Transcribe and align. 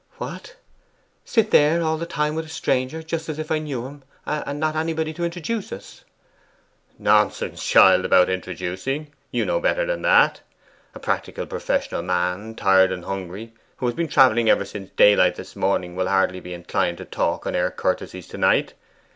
'What! 0.17 0.55
sit 1.25 1.51
there 1.51 1.83
all 1.83 1.95
the 1.99 2.07
time 2.07 2.33
with 2.33 2.47
a 2.47 2.49
stranger, 2.49 3.03
just 3.03 3.29
as 3.29 3.37
if 3.37 3.51
I 3.51 3.59
knew 3.59 3.85
him, 3.85 4.01
and 4.25 4.59
not 4.59 4.75
anybody 4.75 5.13
to 5.13 5.23
introduce 5.23 5.71
us?' 5.71 6.03
'Nonsense, 6.97 7.63
child, 7.63 8.03
about 8.03 8.27
introducing; 8.27 9.13
you 9.29 9.45
know 9.45 9.59
better 9.59 9.85
than 9.85 10.01
that. 10.01 10.41
A 10.95 10.99
practical 10.99 11.45
professional 11.45 12.01
man, 12.01 12.55
tired 12.55 12.91
and 12.91 13.05
hungry, 13.05 13.53
who 13.77 13.85
has 13.85 13.93
been 13.93 14.07
travelling 14.07 14.49
ever 14.49 14.65
since 14.65 14.89
daylight 14.95 15.35
this 15.35 15.55
morning, 15.55 15.95
will 15.95 16.07
hardly 16.07 16.39
be 16.39 16.55
inclined 16.55 16.97
to 16.97 17.05
talk 17.05 17.45
and 17.45 17.55
air 17.55 17.69
courtesies 17.69 18.27
to 18.29 18.39
night. 18.39 18.73